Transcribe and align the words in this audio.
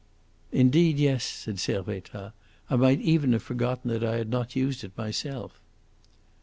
"Indeed, 0.51 0.97
yes," 0.97 1.23
said 1.23 1.57
Servettaz. 1.59 2.31
"I 2.71 2.75
might 2.75 3.01
even 3.01 3.33
have 3.33 3.43
forgotten 3.43 3.91
that 3.91 4.03
I 4.03 4.15
had 4.17 4.31
not 4.31 4.55
used 4.55 4.83
it 4.83 4.97
myself." 4.97 5.61